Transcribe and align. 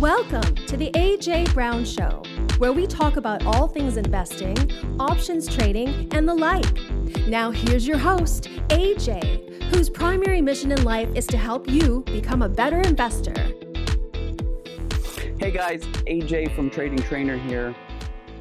Welcome 0.00 0.54
to 0.66 0.76
the 0.76 0.92
AJ 0.92 1.52
Brown 1.52 1.84
Show, 1.84 2.22
where 2.58 2.72
we 2.72 2.86
talk 2.86 3.16
about 3.16 3.44
all 3.44 3.66
things 3.66 3.96
investing, 3.96 4.56
options 5.00 5.52
trading, 5.52 6.08
and 6.14 6.28
the 6.28 6.36
like. 6.36 6.72
Now, 7.26 7.50
here's 7.50 7.84
your 7.84 7.98
host, 7.98 8.44
AJ, 8.68 9.74
whose 9.74 9.90
primary 9.90 10.40
mission 10.40 10.70
in 10.70 10.84
life 10.84 11.08
is 11.16 11.26
to 11.26 11.36
help 11.36 11.68
you 11.68 12.04
become 12.06 12.42
a 12.42 12.48
better 12.48 12.80
investor. 12.82 13.34
Hey 15.40 15.50
guys, 15.50 15.82
AJ 16.06 16.54
from 16.54 16.70
Trading 16.70 17.00
Trainer 17.00 17.36
here. 17.36 17.74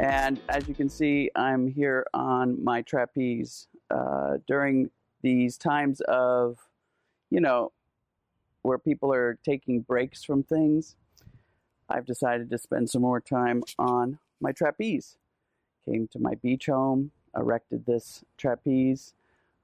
And 0.00 0.40
as 0.48 0.66
you 0.66 0.74
can 0.74 0.88
see, 0.88 1.30
I'm 1.36 1.68
here 1.68 2.04
on 2.12 2.64
my 2.64 2.82
trapeze 2.82 3.68
uh, 3.92 4.38
during 4.48 4.90
these 5.22 5.56
times 5.56 6.00
of, 6.08 6.58
you 7.30 7.40
know, 7.40 7.70
where 8.62 8.78
people 8.78 9.14
are 9.14 9.38
taking 9.44 9.82
breaks 9.82 10.24
from 10.24 10.42
things. 10.42 10.96
I've 11.88 12.06
decided 12.06 12.50
to 12.50 12.58
spend 12.58 12.90
some 12.90 13.02
more 13.02 13.20
time 13.20 13.62
on 13.78 14.18
my 14.40 14.52
trapeze. 14.52 15.16
Came 15.84 16.08
to 16.08 16.18
my 16.18 16.34
beach 16.34 16.66
home, 16.66 17.10
erected 17.36 17.84
this 17.86 18.24
trapeze 18.36 19.12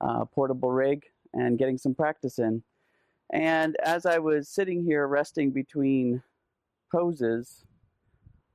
uh, 0.00 0.24
portable 0.24 0.70
rig, 0.70 1.06
and 1.32 1.58
getting 1.58 1.78
some 1.78 1.94
practice 1.94 2.38
in. 2.38 2.62
And 3.32 3.76
as 3.84 4.06
I 4.06 4.18
was 4.18 4.48
sitting 4.48 4.82
here 4.84 5.06
resting 5.06 5.50
between 5.50 6.22
poses, 6.90 7.64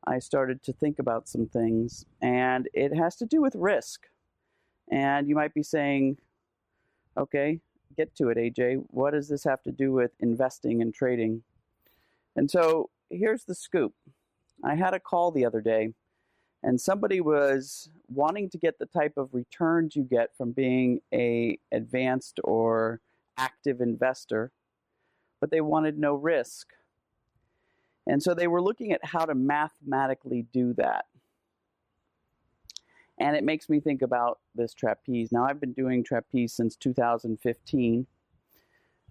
I 0.06 0.20
started 0.20 0.62
to 0.64 0.74
think 0.74 1.00
about 1.00 1.28
some 1.28 1.48
things, 1.48 2.06
and 2.22 2.68
it 2.74 2.94
has 2.94 3.16
to 3.18 3.26
do 3.26 3.42
with 3.42 3.56
risk. 3.56 4.08
And 4.92 5.28
you 5.28 5.36
might 5.36 5.54
be 5.54 5.64
saying, 5.64 6.18
okay, 7.18 7.60
get 7.98 8.16
to 8.16 8.30
it, 8.30 8.38
AJ. 8.38 8.84
What 8.90 9.12
does 9.12 9.30
this 9.30 9.44
have 9.46 9.64
to 9.64 9.72
do 9.72 9.92
with 9.92 10.12
investing 10.20 10.82
and 10.82 10.94
trading? 10.94 11.44
And 12.36 12.52
so 12.52 12.90
here's 13.18 13.46
the 13.46 13.56
scoop 13.56 13.94
I 14.64 14.76
had 14.76 14.94
a 14.94 15.00
call 15.00 15.32
the 15.32 15.46
other 15.46 15.62
day, 15.62 15.94
and 16.64 16.80
somebody 16.80 17.22
was 17.22 17.90
wanting 18.08 18.50
to 18.52 18.58
get 18.58 18.80
the 18.80 18.86
type 18.86 19.14
of 19.18 19.34
returns 19.34 19.96
you 19.96 20.04
get 20.04 20.36
from 20.38 20.52
being 20.52 21.02
a 21.14 21.60
advanced 21.72 22.40
or 22.44 23.02
active 23.38 23.82
investor, 23.82 24.52
but 25.40 25.52
they 25.52 25.62
wanted 25.62 25.98
no 25.98 26.16
risk. 26.16 26.68
And 28.08 28.22
so 28.22 28.34
they 28.34 28.48
were 28.48 28.62
looking 28.62 28.92
at 28.92 29.04
how 29.04 29.26
to 29.26 29.34
mathematically 29.34 30.46
do 30.54 30.74
that. 30.76 31.06
And 33.20 33.36
it 33.36 33.44
makes 33.44 33.70
me 33.70 33.80
think 33.80 34.02
about 34.02 34.40
this 34.54 34.74
trapeze. 34.74 35.32
Now, 35.32 35.46
I've 35.46 35.60
been 35.60 35.74
doing 35.74 36.04
trapeze 36.04 36.54
since 36.54 36.76
2015. 36.76 38.08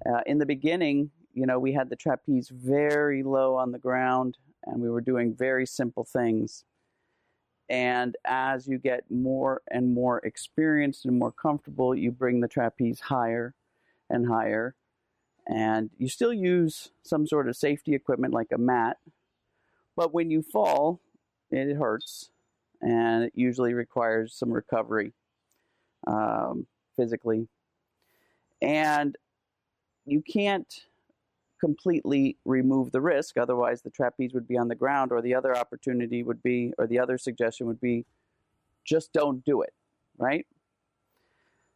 Uh, 0.07 0.21
in 0.27 0.39
the 0.39 0.47
beginning, 0.47 1.11
you 1.35 1.47
know, 1.47 1.59
we 1.59 1.73
had 1.73 1.91
the 1.91 1.97
trapeze 1.97 2.49
very 2.49 3.23
low 3.23 3.57
on 3.57 3.73
the 3.73 3.79
ground 3.79 4.39
and 4.65 4.81
we 4.81 4.89
were 4.89 5.01
doing 5.01 5.35
very 5.35 5.67
simple 5.67 6.05
things. 6.05 6.65
And 7.69 8.17
as 8.25 8.67
you 8.69 8.79
get 8.79 9.11
more 9.11 9.63
and 9.71 9.93
more 9.93 10.19
experienced 10.19 11.07
and 11.07 11.19
more 11.19 11.33
comfortable, 11.33 11.95
you 11.95 12.13
bring 12.13 12.41
the 12.41 12.49
trapeze 12.49 13.01
higher 13.01 13.55
and 14.11 14.27
higher 14.27 14.75
and 15.47 15.91
you 15.99 16.09
still 16.09 16.33
use 16.33 16.91
some 17.03 17.27
sort 17.27 17.49
of 17.49 17.57
safety 17.57 17.95
equipment 17.95 18.33
like 18.33 18.53
a 18.53 18.59
mat. 18.59 18.99
But 19.97 20.13
when 20.13 20.31
you 20.31 20.43
fall, 20.43 21.01
it 21.51 21.77
hurts, 21.77 22.31
and 22.81 23.25
it 23.25 23.33
usually 23.35 23.75
requires 23.75 24.35
some 24.35 24.51
recovery 24.51 25.13
um, 26.07 26.67
physically. 26.97 27.49
And 28.61 29.17
you 30.07 30.23
can't 30.23 30.85
completely 31.61 32.37
remove 32.45 32.93
the 32.93 33.01
risk, 33.01 33.37
otherwise, 33.37 33.83
the 33.83 33.91
trapeze 33.91 34.35
would 34.35 34.49
be 34.49 34.59
on 34.59 34.69
the 34.69 34.75
ground, 34.75 35.13
or 35.13 35.23
the 35.23 35.35
other 35.35 35.57
opportunity 35.57 36.23
would 36.23 36.43
be, 36.43 36.73
or 36.79 36.87
the 36.87 36.99
other 36.99 37.19
suggestion 37.19 37.67
would 37.67 37.81
be 37.81 38.05
just 38.85 39.13
don't 39.13 39.45
do 39.45 39.63
it, 39.63 39.73
right? 40.19 40.47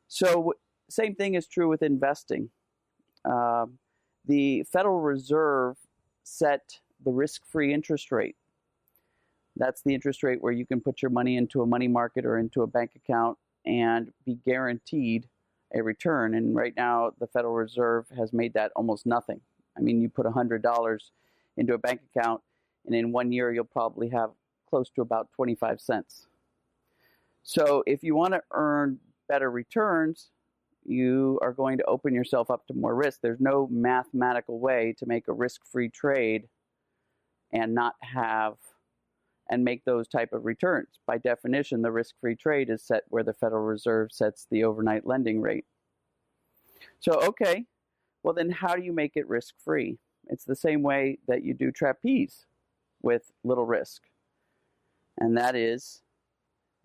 So, 0.08 0.54
same 0.90 1.14
thing 1.14 1.34
is 1.34 1.46
true 1.46 1.68
with 1.68 1.82
investing. 1.82 2.50
Um, 3.24 3.78
the 4.26 4.62
Federal 4.64 5.00
Reserve 5.00 5.76
set 6.24 6.78
the 7.04 7.10
risk 7.10 7.42
free 7.46 7.72
interest 7.72 8.12
rate. 8.12 8.36
That's 9.56 9.82
the 9.82 9.94
interest 9.94 10.22
rate 10.22 10.42
where 10.42 10.52
you 10.52 10.66
can 10.66 10.80
put 10.80 11.02
your 11.02 11.10
money 11.10 11.36
into 11.36 11.62
a 11.62 11.66
money 11.66 11.88
market 11.88 12.24
or 12.24 12.38
into 12.38 12.62
a 12.62 12.66
bank 12.66 12.92
account 12.94 13.38
and 13.66 14.12
be 14.24 14.38
guaranteed 14.46 15.28
a 15.74 15.82
return. 15.82 16.34
And 16.34 16.54
right 16.54 16.74
now, 16.76 17.12
the 17.18 17.26
Federal 17.26 17.54
Reserve 17.54 18.06
has 18.16 18.32
made 18.32 18.54
that 18.54 18.72
almost 18.76 19.04
nothing. 19.04 19.40
I 19.78 19.80
mean, 19.80 20.00
you 20.00 20.08
put 20.08 20.26
$100 20.26 20.98
into 21.56 21.74
a 21.74 21.78
bank 21.78 22.00
account, 22.14 22.40
and 22.86 22.94
in 22.94 23.12
one 23.12 23.32
year, 23.32 23.52
you'll 23.52 23.64
probably 23.64 24.08
have 24.08 24.30
close 24.68 24.90
to 24.90 25.02
about 25.02 25.28
25 25.32 25.80
cents. 25.80 26.26
So, 27.42 27.82
if 27.86 28.02
you 28.02 28.14
want 28.14 28.34
to 28.34 28.42
earn 28.52 28.98
better 29.28 29.50
returns, 29.50 30.30
you 30.84 31.38
are 31.42 31.52
going 31.52 31.78
to 31.78 31.84
open 31.84 32.14
yourself 32.14 32.50
up 32.50 32.66
to 32.66 32.74
more 32.74 32.94
risk. 32.94 33.20
There's 33.22 33.40
no 33.40 33.68
mathematical 33.70 34.58
way 34.58 34.94
to 34.98 35.06
make 35.06 35.28
a 35.28 35.32
risk-free 35.32 35.90
trade 35.90 36.48
and 37.52 37.74
not 37.74 37.94
have 38.00 38.54
and 39.50 39.64
make 39.64 39.84
those 39.84 40.08
type 40.08 40.32
of 40.32 40.44
returns. 40.44 40.98
By 41.06 41.18
definition, 41.18 41.80
the 41.80 41.92
risk-free 41.92 42.36
trade 42.36 42.68
is 42.68 42.82
set 42.82 43.04
where 43.08 43.22
the 43.22 43.32
Federal 43.32 43.64
Reserve 43.64 44.12
sets 44.12 44.46
the 44.50 44.64
overnight 44.64 45.06
lending 45.06 45.40
rate. 45.40 45.64
So, 47.00 47.12
okay, 47.22 47.64
well 48.22 48.34
then 48.34 48.50
how 48.50 48.74
do 48.74 48.82
you 48.82 48.92
make 48.92 49.12
it 49.16 49.28
risk-free? 49.28 49.98
It's 50.28 50.44
the 50.44 50.56
same 50.56 50.82
way 50.82 51.18
that 51.26 51.42
you 51.42 51.54
do 51.54 51.70
trapeze 51.70 52.46
with 53.02 53.30
little 53.44 53.66
risk. 53.66 54.02
And 55.18 55.36
that 55.36 55.56
is 55.56 56.02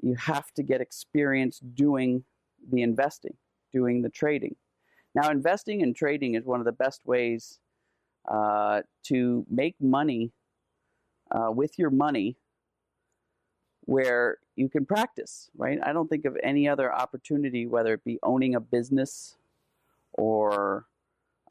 you 0.01 0.15
have 0.15 0.51
to 0.53 0.63
get 0.63 0.81
experience 0.81 1.59
doing 1.59 2.23
the 2.71 2.81
investing 2.81 3.35
doing 3.73 4.03
the 4.03 4.09
trading. 4.09 4.55
Now, 5.15 5.29
investing 5.29 5.81
and 5.81 5.95
trading 5.95 6.35
is 6.35 6.45
one 6.45 6.59
of 6.59 6.65
the 6.65 6.71
best 6.71 7.05
ways 7.05 7.59
uh, 8.31 8.83
to 9.05 9.45
make 9.49 9.75
money 9.81 10.31
uh, 11.31 11.51
with 11.51 11.77
your 11.77 11.89
money 11.89 12.37
where 13.81 14.37
you 14.55 14.69
can 14.69 14.85
practice, 14.85 15.49
right? 15.57 15.77
I 15.83 15.91
don't 15.91 16.07
think 16.07 16.23
of 16.23 16.37
any 16.41 16.69
other 16.69 16.93
opportunity, 16.93 17.67
whether 17.67 17.93
it 17.93 18.03
be 18.05 18.17
owning 18.23 18.55
a 18.55 18.61
business 18.61 19.35
or 20.13 20.85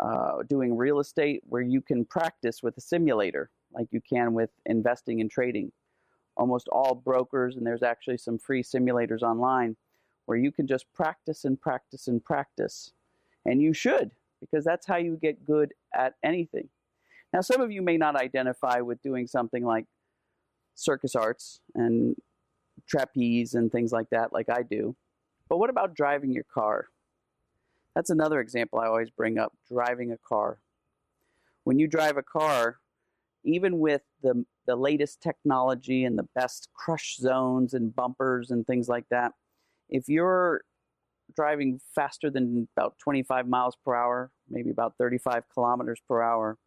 uh, 0.02 0.42
doing 0.48 0.76
real 0.76 0.98
estate, 0.98 1.42
where 1.44 1.62
you 1.62 1.80
can 1.80 2.04
practice 2.04 2.62
with 2.62 2.76
a 2.76 2.80
simulator 2.80 3.50
like 3.72 3.86
you 3.90 4.00
can 4.00 4.34
with 4.34 4.50
investing 4.66 5.20
and 5.20 5.30
trading. 5.30 5.72
Almost 6.36 6.68
all 6.68 6.94
brokers, 6.94 7.56
and 7.56 7.66
there's 7.66 7.82
actually 7.82 8.18
some 8.18 8.38
free 8.38 8.62
simulators 8.62 9.22
online 9.22 9.76
where 10.26 10.38
you 10.38 10.50
can 10.50 10.66
just 10.66 10.86
practice 10.92 11.44
and 11.44 11.60
practice 11.60 12.08
and 12.08 12.24
practice. 12.24 12.92
And 13.44 13.60
you 13.60 13.72
should, 13.72 14.12
because 14.40 14.64
that's 14.64 14.86
how 14.86 14.96
you 14.96 15.18
get 15.20 15.44
good 15.44 15.74
at 15.94 16.14
anything. 16.22 16.68
Now, 17.32 17.40
some 17.40 17.60
of 17.60 17.70
you 17.70 17.82
may 17.82 17.96
not 17.96 18.16
identify 18.16 18.80
with 18.80 19.02
doing 19.02 19.26
something 19.26 19.64
like 19.64 19.86
circus 20.74 21.14
arts 21.14 21.60
and 21.74 22.16
trapeze 22.88 23.54
and 23.54 23.70
things 23.70 23.92
like 23.92 24.08
that, 24.10 24.32
like 24.32 24.48
I 24.48 24.62
do. 24.62 24.96
But 25.48 25.58
what 25.58 25.70
about 25.70 25.94
driving 25.94 26.32
your 26.32 26.44
car? 26.44 26.86
That's 27.94 28.10
another 28.10 28.40
example 28.40 28.78
I 28.78 28.86
always 28.86 29.10
bring 29.10 29.38
up 29.38 29.52
driving 29.68 30.12
a 30.12 30.18
car. 30.18 30.58
When 31.64 31.78
you 31.78 31.86
drive 31.86 32.16
a 32.16 32.22
car, 32.22 32.78
even 33.44 33.78
with 33.78 34.02
the, 34.22 34.44
the 34.66 34.76
latest 34.76 35.20
technology 35.20 36.04
and 36.04 36.18
the 36.18 36.28
best 36.34 36.68
crush 36.74 37.16
zones 37.16 37.74
and 37.74 37.94
bumpers 37.94 38.50
and 38.50 38.66
things 38.66 38.88
like 38.88 39.04
that, 39.10 39.32
if 39.88 40.08
you're 40.08 40.62
driving 41.34 41.80
faster 41.94 42.30
than 42.30 42.68
about 42.76 42.98
25 42.98 43.46
miles 43.48 43.76
per 43.84 43.94
hour, 43.94 44.30
maybe 44.48 44.70
about 44.70 44.94
35 44.98 45.44
kilometers 45.52 46.00
per 46.08 46.22
hour, 46.22 46.58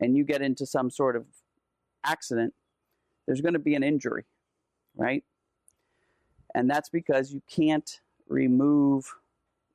and 0.00 0.16
you 0.16 0.24
get 0.24 0.42
into 0.42 0.66
some 0.66 0.90
sort 0.90 1.16
of 1.16 1.26
accident, 2.04 2.54
there's 3.26 3.40
going 3.40 3.54
to 3.54 3.58
be 3.58 3.74
an 3.74 3.82
injury, 3.82 4.24
right? 4.96 5.24
And 6.54 6.70
that's 6.70 6.88
because 6.88 7.32
you 7.32 7.42
can't 7.50 8.00
remove 8.28 9.14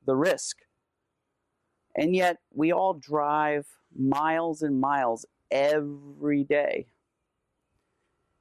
the 0.06 0.16
risk. 0.16 0.58
And 1.96 2.14
yet, 2.14 2.38
we 2.52 2.72
all 2.72 2.94
drive 2.94 3.66
miles 3.96 4.62
and 4.62 4.80
miles 4.80 5.24
every 5.50 6.42
day 6.44 6.86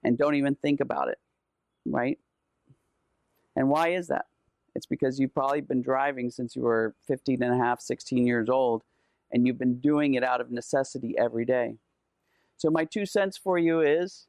and 0.04 0.18
don't 0.18 0.36
even 0.36 0.56
think 0.56 0.80
about 0.80 1.07
it, 1.07 1.19
right? 1.86 2.18
And 3.56 3.69
why 3.69 3.89
is 3.89 4.07
that? 4.07 4.25
It's 4.75 4.86
because 4.86 5.19
you've 5.19 5.33
probably 5.33 5.62
been 5.62 5.81
driving 5.81 6.31
since 6.31 6.56
you 6.56 6.63
were 6.63 6.95
15 7.07 7.44
and 7.44 7.54
a 7.54 7.63
half, 7.63 7.80
16 7.80 8.25
years 8.25 8.50
old, 8.50 8.83
and 9.31 9.45
you've 9.45 9.60
been 9.60 9.80
doing 9.80 10.15
it 10.15 10.24
out 10.24 10.42
of 10.42 10.51
necessity 10.51 11.15
every 11.18 11.45
day. 11.45 11.75
So, 12.57 12.69
my 12.69 12.86
two 12.86 13.06
cents 13.06 13.38
for 13.38 13.57
you 13.57 13.81
is 13.81 14.27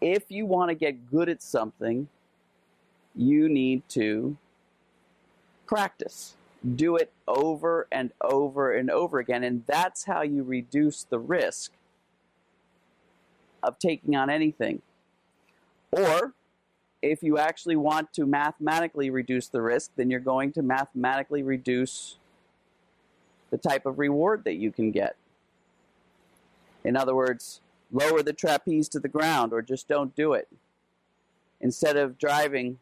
if 0.00 0.30
you 0.30 0.46
want 0.46 0.70
to 0.70 0.74
get 0.74 1.06
good 1.10 1.28
at 1.28 1.42
something, 1.42 2.08
you 3.14 3.48
need 3.48 3.88
to 3.90 4.36
practice. 5.66 6.34
Do 6.76 6.96
it 6.96 7.12
over 7.26 7.88
and 7.90 8.12
over 8.20 8.72
and 8.72 8.90
over 8.90 9.18
again. 9.18 9.42
And 9.42 9.64
that's 9.66 10.04
how 10.04 10.22
you 10.22 10.42
reduce 10.42 11.04
the 11.04 11.18
risk 11.18 11.72
of 13.62 13.78
taking 13.78 14.14
on 14.16 14.30
anything. 14.30 14.82
Or 15.90 16.34
if 17.02 17.22
you 17.22 17.36
actually 17.36 17.76
want 17.76 18.12
to 18.14 18.26
mathematically 18.26 19.10
reduce 19.10 19.48
the 19.48 19.60
risk, 19.60 19.90
then 19.96 20.08
you're 20.08 20.20
going 20.20 20.52
to 20.52 20.62
mathematically 20.62 21.42
reduce 21.42 22.16
the 23.50 23.58
type 23.58 23.84
of 23.84 23.98
reward 23.98 24.44
that 24.44 24.54
you 24.54 24.70
can 24.70 24.90
get. 24.92 25.16
In 26.84 26.96
other 26.96 27.14
words, 27.14 27.60
lower 27.92 28.22
the 28.22 28.32
trapeze 28.32 28.88
to 28.90 29.00
the 29.00 29.08
ground 29.08 29.52
or 29.52 29.62
just 29.62 29.88
don't 29.88 30.14
do 30.16 30.32
it. 30.32 30.48
Instead 31.60 31.96
of 31.96 32.18
driving, 32.18 32.78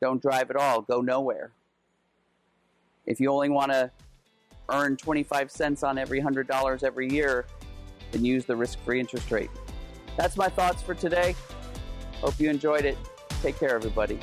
don't 0.00 0.22
drive 0.22 0.50
at 0.50 0.56
all, 0.56 0.82
go 0.82 1.00
nowhere. 1.00 1.50
If 3.06 3.20
you 3.20 3.30
only 3.30 3.48
want 3.48 3.72
to 3.72 3.90
earn 4.70 4.96
25 4.96 5.50
cents 5.50 5.82
on 5.82 5.98
every 5.98 6.20
$100 6.20 6.82
every 6.82 7.08
year, 7.10 7.46
then 8.12 8.24
use 8.24 8.44
the 8.44 8.56
risk 8.56 8.78
free 8.80 9.00
interest 9.00 9.30
rate. 9.30 9.50
That's 10.16 10.36
my 10.36 10.48
thoughts 10.48 10.82
for 10.82 10.94
today. 10.94 11.34
Hope 12.20 12.38
you 12.38 12.50
enjoyed 12.50 12.84
it. 12.84 12.98
Take 13.42 13.58
care, 13.58 13.74
everybody. 13.74 14.18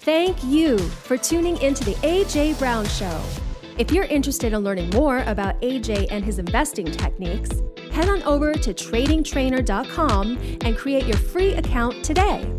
Thank 0.00 0.42
you 0.44 0.78
for 0.78 1.16
tuning 1.16 1.56
into 1.62 1.84
the 1.84 1.94
AJ 1.96 2.58
Brown 2.58 2.84
Show. 2.86 3.22
If 3.78 3.90
you're 3.90 4.04
interested 4.04 4.52
in 4.52 4.60
learning 4.60 4.90
more 4.90 5.24
about 5.26 5.60
AJ 5.62 6.08
and 6.10 6.24
his 6.24 6.38
investing 6.38 6.86
techniques, 6.86 7.62
head 7.90 8.08
on 8.08 8.22
over 8.24 8.52
to 8.54 8.74
tradingtrainer.com 8.74 10.58
and 10.60 10.76
create 10.76 11.06
your 11.06 11.16
free 11.16 11.54
account 11.54 12.04
today. 12.04 12.54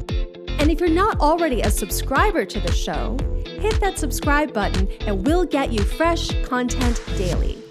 And 0.60 0.72
if 0.72 0.80
you're 0.80 0.90
not 0.90 1.19
already 1.19 1.62
a 1.62 1.69
subscriber 1.69 2.46
to 2.46 2.60
the 2.60 2.72
show, 2.72 3.18
hit 3.46 3.80
that 3.81 4.00
subscribe 4.00 4.54
button 4.54 4.88
and 5.02 5.25
we'll 5.25 5.46
get 5.46 5.72
you 5.72 5.84
fresh 5.84 6.30
content 6.44 7.02
daily. 7.18 7.65